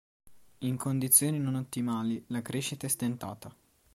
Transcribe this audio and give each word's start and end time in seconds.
In 0.61 0.77
condizioni 0.77 1.37
non 1.37 1.53
ottimali 1.53 2.23
la 2.29 2.41
crescita 2.41 2.87
è 2.87 2.89
stentata. 2.89 3.55